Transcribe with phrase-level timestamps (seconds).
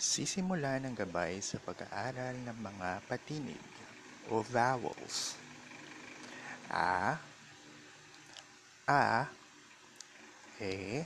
[0.00, 3.60] Sisimulan ang gabay sa pag-aaral ng mga patinig
[4.32, 5.36] o vowels.
[6.72, 7.20] A,
[8.88, 9.28] A,
[10.56, 11.04] E,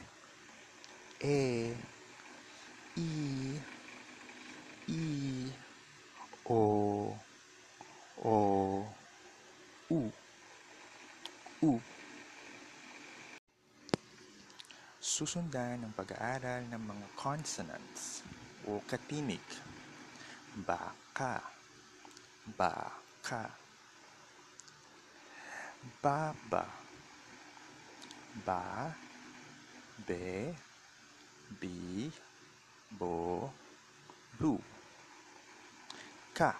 [1.19, 1.75] E,
[2.95, 3.11] I,
[4.87, 5.06] I,
[6.47, 6.63] O,
[8.22, 8.35] O,
[9.90, 10.01] U,
[11.67, 11.72] U.
[15.03, 18.23] Susundan ang pag-aaral ng mga consonants
[18.66, 18.80] o.
[20.66, 21.42] Baka,
[22.56, 23.64] baka.
[26.02, 26.64] Baba,
[28.45, 28.92] ba,
[30.06, 30.54] be,
[31.60, 32.10] bi,
[32.98, 33.52] bo,
[34.40, 34.60] bu.
[36.32, 36.56] Ka,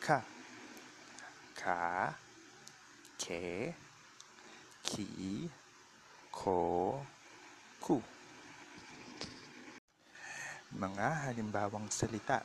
[0.00, 0.22] ka,
[1.54, 2.14] ka,
[3.18, 3.74] ke,
[4.82, 5.50] ki,
[6.30, 7.02] ko,
[7.80, 8.02] ku.
[10.80, 12.40] Mga halimbawang salita.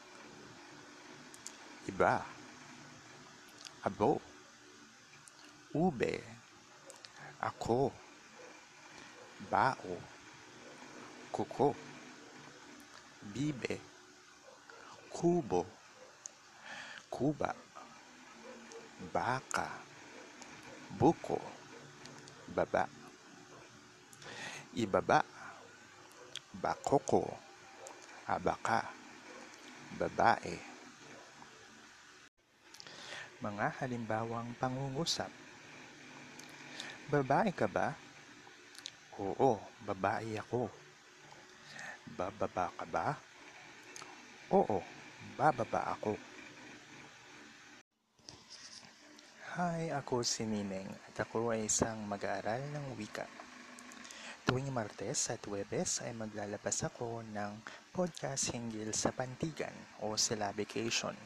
[1.87, 2.19] Iba.
[3.79, 4.19] Abo.
[5.71, 6.19] Ube.
[7.39, 7.95] Ako.
[9.47, 9.95] Bao.
[11.31, 11.71] Kuko.
[13.31, 13.79] Bibe.
[15.07, 15.63] Kubo.
[17.07, 17.55] Kuba.
[19.15, 19.79] Baka.
[20.91, 21.39] Buko.
[22.51, 22.83] Baba.
[24.75, 25.23] Ibaba.
[26.51, 27.44] Bakoko.
[28.25, 28.89] Abaka.
[30.01, 30.57] Babae.
[33.37, 35.29] Mga halimbawang pangungusap.
[37.05, 37.93] Babae ka ba?
[39.21, 40.73] Oo, babae ako.
[42.17, 43.13] Bababa ka ba?
[44.49, 44.81] Oo,
[45.37, 46.17] bababa ako.
[49.53, 53.44] Hi, ako si Nineng at ako ay isang mag-aaral ng wika.
[54.45, 59.73] Tuwing Martes at Webes ay maglalabas ako ng podcast hinggil sa pantigan
[60.05, 61.17] o syllabication.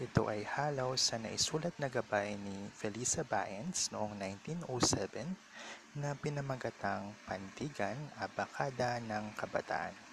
[0.00, 5.28] Ito ay halaw sa naisulat na gabay ni Felisa Baens noong 1907
[6.00, 10.11] na pinamagatang Pantigan Abakada ng Kabataan.